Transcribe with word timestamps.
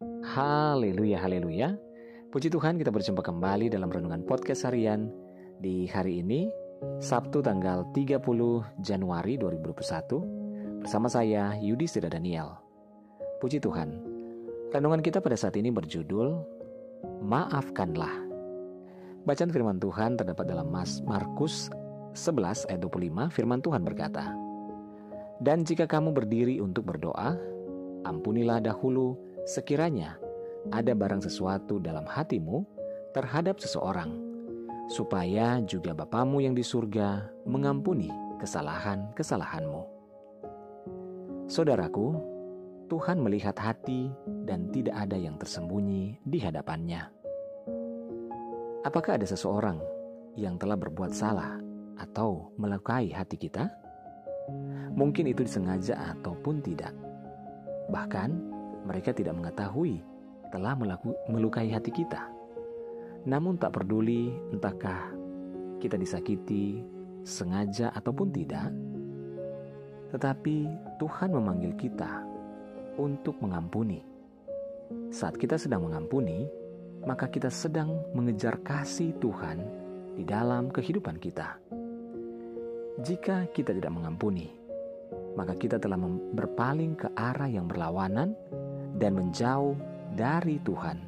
Haleluya, 0.00 1.20
haleluya. 1.20 1.76
Puji 2.32 2.48
Tuhan 2.48 2.80
kita 2.80 2.88
berjumpa 2.88 3.20
kembali 3.20 3.68
dalam 3.68 3.92
Renungan 3.92 4.24
Podcast 4.24 4.64
Harian 4.64 5.12
di 5.60 5.84
hari 5.92 6.24
ini, 6.24 6.48
Sabtu 7.04 7.44
tanggal 7.44 7.84
30 7.92 8.16
Januari 8.80 9.36
2021, 9.36 10.80
bersama 10.80 11.04
saya 11.12 11.52
Yudi 11.60 11.84
Sida 11.84 12.08
Daniel. 12.08 12.56
Puji 13.44 13.60
Tuhan, 13.60 13.92
renungan 14.72 15.04
kita 15.04 15.20
pada 15.20 15.36
saat 15.36 15.60
ini 15.60 15.68
berjudul 15.68 16.32
Maafkanlah. 17.20 18.24
Bacaan 19.28 19.52
firman 19.52 19.84
Tuhan 19.84 20.16
terdapat 20.16 20.48
dalam 20.48 20.72
Mas 20.72 21.04
Markus 21.04 21.68
11 22.16 22.72
ayat 22.72 22.80
25, 22.80 23.28
firman 23.28 23.60
Tuhan 23.60 23.84
berkata, 23.84 24.32
Dan 25.44 25.68
jika 25.68 25.84
kamu 25.84 26.16
berdiri 26.16 26.56
untuk 26.56 26.88
berdoa, 26.88 27.36
ampunilah 28.08 28.64
dahulu 28.64 29.28
sekiranya 29.48 30.20
ada 30.68 30.92
barang 30.92 31.24
sesuatu 31.24 31.80
dalam 31.80 32.04
hatimu 32.04 32.64
terhadap 33.16 33.56
seseorang, 33.58 34.12
supaya 34.92 35.62
juga 35.64 35.96
Bapamu 35.96 36.44
yang 36.44 36.52
di 36.52 36.62
surga 36.62 37.30
mengampuni 37.48 38.12
kesalahan-kesalahanmu. 38.38 39.82
Saudaraku, 41.50 42.14
Tuhan 42.90 43.22
melihat 43.22 43.54
hati 43.58 44.10
dan 44.46 44.70
tidak 44.74 44.98
ada 44.98 45.14
yang 45.14 45.38
tersembunyi 45.38 46.18
di 46.26 46.38
hadapannya. 46.42 47.06
Apakah 48.82 49.18
ada 49.20 49.26
seseorang 49.26 49.78
yang 50.34 50.58
telah 50.58 50.74
berbuat 50.78 51.12
salah 51.14 51.58
atau 51.98 52.50
melukai 52.58 53.10
hati 53.14 53.38
kita? 53.38 53.70
Mungkin 54.90 55.30
itu 55.30 55.46
disengaja 55.46 56.16
ataupun 56.16 56.58
tidak. 56.64 56.90
Bahkan, 57.90 58.30
mereka 58.84 59.12
tidak 59.12 59.36
mengetahui 59.36 60.00
telah 60.50 60.74
melukai 61.30 61.70
hati 61.70 61.92
kita. 61.94 62.26
Namun 63.28 63.60
tak 63.60 63.76
peduli 63.76 64.32
entahkah 64.50 65.12
kita 65.80 65.96
disakiti 66.00 66.80
sengaja 67.22 67.92
ataupun 67.92 68.32
tidak, 68.32 68.72
tetapi 70.10 70.66
Tuhan 70.98 71.30
memanggil 71.30 71.76
kita 71.76 72.24
untuk 72.98 73.38
mengampuni. 73.44 74.02
Saat 75.14 75.38
kita 75.38 75.54
sedang 75.54 75.86
mengampuni, 75.86 76.48
maka 77.06 77.30
kita 77.30 77.48
sedang 77.48 78.02
mengejar 78.12 78.58
kasih 78.60 79.14
Tuhan 79.22 79.62
di 80.18 80.26
dalam 80.26 80.68
kehidupan 80.68 81.16
kita. 81.22 81.56
Jika 83.00 83.48
kita 83.54 83.72
tidak 83.72 83.92
mengampuni, 83.94 84.50
maka 85.38 85.54
kita 85.56 85.78
telah 85.78 85.96
berpaling 86.34 86.98
ke 86.98 87.08
arah 87.16 87.48
yang 87.48 87.70
berlawanan 87.70 88.34
dan 89.00 89.16
menjauh 89.16 89.74
dari 90.14 90.60
Tuhan. 90.60 91.00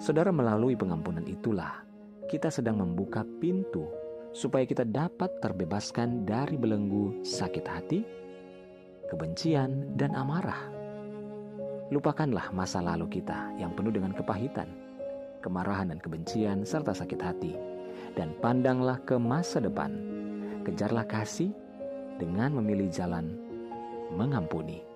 Saudara, 0.00 0.34
melalui 0.34 0.74
pengampunan 0.74 1.22
itulah 1.28 1.84
kita 2.26 2.48
sedang 2.48 2.80
membuka 2.80 3.22
pintu 3.38 3.86
supaya 4.32 4.64
kita 4.64 4.88
dapat 4.88 5.28
terbebaskan 5.44 6.24
dari 6.24 6.56
belenggu 6.56 7.20
sakit 7.22 7.66
hati, 7.68 8.00
kebencian, 9.12 9.92
dan 9.94 10.16
amarah. 10.16 10.72
Lupakanlah 11.92 12.48
masa 12.56 12.80
lalu 12.80 13.20
kita 13.20 13.52
yang 13.60 13.76
penuh 13.76 13.92
dengan 13.92 14.16
kepahitan, 14.16 14.72
kemarahan, 15.44 15.92
dan 15.92 16.00
kebencian, 16.00 16.64
serta 16.64 16.96
sakit 16.96 17.20
hati, 17.20 17.52
dan 18.16 18.32
pandanglah 18.40 18.96
ke 19.04 19.20
masa 19.20 19.60
depan. 19.60 19.92
Kejarlah 20.64 21.04
kasih 21.04 21.52
dengan 22.16 22.56
memilih 22.56 22.88
jalan 22.88 23.36
mengampuni. 24.16 24.91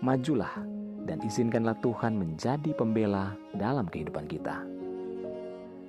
Majulah 0.00 0.64
dan 1.04 1.20
izinkanlah 1.20 1.76
Tuhan 1.84 2.16
menjadi 2.16 2.72
pembela 2.72 3.36
dalam 3.52 3.84
kehidupan 3.84 4.24
kita. 4.32 4.64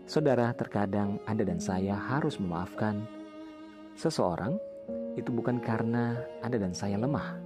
Saudara, 0.03 0.51
terkadang 0.51 1.15
Anda 1.23 1.47
dan 1.47 1.63
saya 1.63 1.95
harus 1.95 2.35
memaafkan 2.35 3.07
seseorang 3.95 4.59
itu 5.15 5.31
bukan 5.31 5.63
karena 5.63 6.19
Anda 6.43 6.59
dan 6.59 6.75
saya 6.75 6.99
lemah, 6.99 7.39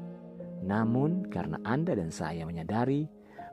namun 0.65 1.29
karena 1.29 1.61
Anda 1.61 1.93
dan 1.93 2.09
saya 2.09 2.49
menyadari 2.49 3.05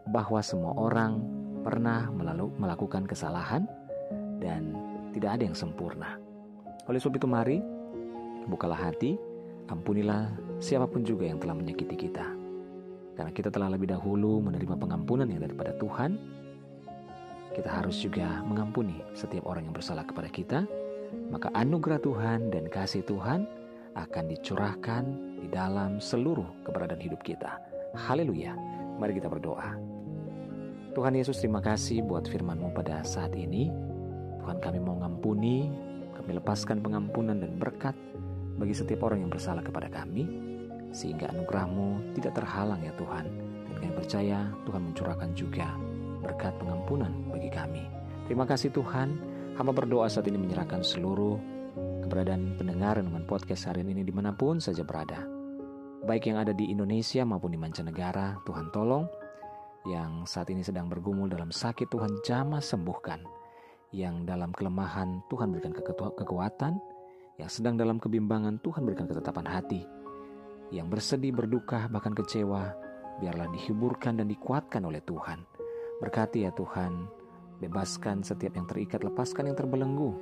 bahwa 0.08 0.40
semua 0.40 0.72
orang 0.72 1.20
pernah 1.60 2.08
melakukan 2.56 3.04
kesalahan 3.04 3.68
dan 4.40 4.72
tidak 5.12 5.36
ada 5.36 5.52
yang 5.52 5.56
sempurna. 5.56 6.16
Oleh 6.88 6.96
sebab 6.96 7.20
itu 7.20 7.28
mari 7.28 7.60
bukalah 8.48 8.88
hati, 8.88 9.20
ampunilah 9.68 10.32
siapa 10.64 10.88
pun 10.88 11.04
juga 11.04 11.28
yang 11.28 11.36
telah 11.36 11.52
menyakiti 11.52 12.08
kita. 12.08 12.41
Karena 13.12 13.32
kita 13.32 13.52
telah 13.52 13.68
lebih 13.68 13.92
dahulu 13.92 14.40
menerima 14.40 14.76
pengampunan 14.80 15.28
yang 15.28 15.44
daripada 15.44 15.76
Tuhan, 15.76 16.16
kita 17.52 17.68
harus 17.68 18.00
juga 18.00 18.40
mengampuni 18.48 19.04
setiap 19.12 19.44
orang 19.44 19.68
yang 19.68 19.76
bersalah 19.76 20.08
kepada 20.08 20.28
kita, 20.32 20.64
maka 21.28 21.52
anugerah 21.52 22.00
Tuhan 22.00 22.48
dan 22.48 22.64
kasih 22.72 23.04
Tuhan 23.04 23.44
akan 23.92 24.24
dicurahkan 24.32 25.04
di 25.44 25.48
dalam 25.52 26.00
seluruh 26.00 26.64
keberadaan 26.64 27.04
hidup 27.04 27.20
kita. 27.20 27.60
Haleluya. 27.92 28.56
Mari 28.96 29.20
kita 29.20 29.28
berdoa. 29.28 29.76
Tuhan 30.96 31.12
Yesus 31.12 31.40
terima 31.40 31.60
kasih 31.60 32.00
buat 32.04 32.24
firman-Mu 32.24 32.72
pada 32.72 33.04
saat 33.04 33.36
ini. 33.36 33.68
Tuhan 34.40 34.56
kami 34.64 34.80
mau 34.80 34.96
mengampuni, 34.96 35.68
kami 36.16 36.40
lepaskan 36.40 36.80
pengampunan 36.80 37.36
dan 37.36 37.60
berkat 37.60 37.96
bagi 38.56 38.72
setiap 38.72 39.04
orang 39.04 39.24
yang 39.24 39.32
bersalah 39.32 39.60
kepada 39.60 39.92
kami 39.92 40.51
sehingga 40.92 41.32
anugerahmu 41.32 42.14
tidak 42.14 42.36
terhalang 42.36 42.78
ya 42.84 42.92
Tuhan. 43.00 43.26
Dan 43.66 43.74
kami 43.80 43.92
percaya 43.96 44.38
Tuhan 44.68 44.92
mencurahkan 44.92 45.30
juga 45.32 45.72
berkat 46.22 46.54
pengampunan 46.60 47.10
bagi 47.32 47.50
kami. 47.50 47.82
Terima 48.28 48.46
kasih 48.46 48.70
Tuhan, 48.70 49.18
hamba 49.58 49.72
berdoa 49.74 50.06
saat 50.06 50.28
ini 50.30 50.38
menyerahkan 50.38 50.84
seluruh 50.84 51.40
keberadaan 52.06 52.54
pendengar 52.60 53.00
dengan 53.00 53.24
podcast 53.26 53.66
hari 53.66 53.82
ini 53.82 54.06
di 54.06 54.14
mana 54.14 54.30
pun 54.30 54.62
saja 54.62 54.86
berada. 54.86 55.26
Baik 56.06 56.30
yang 56.30 56.38
ada 56.38 56.52
di 56.54 56.70
Indonesia 56.70 57.24
maupun 57.26 57.50
di 57.50 57.58
mancanegara, 57.58 58.38
Tuhan 58.46 58.70
tolong. 58.70 59.08
Yang 59.82 60.30
saat 60.30 60.46
ini 60.54 60.62
sedang 60.62 60.86
bergumul 60.86 61.26
dalam 61.26 61.50
sakit 61.50 61.90
Tuhan 61.90 62.22
jamah 62.22 62.62
sembuhkan. 62.62 63.22
Yang 63.90 64.30
dalam 64.30 64.54
kelemahan 64.54 65.26
Tuhan 65.26 65.50
berikan 65.50 65.74
kekuatan. 65.74 66.78
Yang 67.38 67.50
sedang 67.58 67.74
dalam 67.74 67.98
kebimbangan 67.98 68.62
Tuhan 68.62 68.86
berikan 68.86 69.10
ketetapan 69.10 69.46
hati 69.50 70.01
yang 70.72 70.88
bersedih, 70.88 71.36
berduka, 71.36 71.84
bahkan 71.92 72.16
kecewa, 72.16 72.72
biarlah 73.20 73.52
dihiburkan 73.52 74.16
dan 74.16 74.26
dikuatkan 74.32 74.80
oleh 74.88 75.04
Tuhan. 75.04 75.44
Berkati 76.00 76.48
ya 76.48 76.50
Tuhan, 76.56 77.06
bebaskan 77.60 78.24
setiap 78.24 78.56
yang 78.56 78.64
terikat, 78.64 79.04
lepaskan 79.04 79.52
yang 79.52 79.56
terbelenggu. 79.60 80.16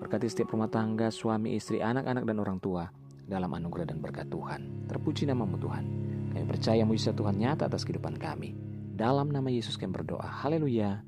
Berkati 0.00 0.26
setiap 0.32 0.56
rumah 0.56 0.72
tangga, 0.72 1.12
suami, 1.12 1.60
istri, 1.60 1.84
anak-anak, 1.84 2.24
dan 2.24 2.40
orang 2.40 2.56
tua 2.58 2.88
dalam 3.28 3.52
anugerah 3.52 3.92
dan 3.92 4.00
berkat 4.00 4.32
Tuhan. 4.32 4.88
Terpuji 4.88 5.28
namamu 5.28 5.60
Tuhan. 5.60 5.84
Kami 6.32 6.46
percaya 6.48 6.82
mujizat 6.88 7.14
Tuhan 7.14 7.36
nyata 7.36 7.68
atas 7.68 7.84
kehidupan 7.84 8.16
kami. 8.16 8.56
Dalam 8.96 9.28
nama 9.28 9.52
Yesus 9.52 9.76
kami 9.76 9.92
berdoa. 9.92 10.24
Haleluya. 10.24 11.04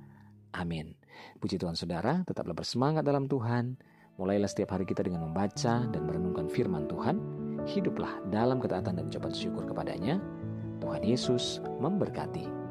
Amin. 0.52 0.92
Puji 1.40 1.56
Tuhan 1.56 1.72
saudara, 1.72 2.20
tetaplah 2.28 2.52
bersemangat 2.52 3.02
dalam 3.02 3.24
Tuhan. 3.24 3.80
Mulailah 4.20 4.46
setiap 4.52 4.76
hari 4.76 4.84
kita 4.84 5.00
dengan 5.00 5.24
membaca 5.24 5.88
dan 5.88 6.02
merenungkan 6.04 6.52
firman 6.52 6.84
Tuhan 6.84 7.41
hiduplah 7.66 8.22
dalam 8.30 8.58
ketaatan 8.62 8.98
dan 8.98 9.04
ucapan 9.08 9.32
syukur 9.34 9.64
kepadanya. 9.66 10.18
Tuhan 10.82 11.02
Yesus 11.06 11.62
memberkati. 11.78 12.61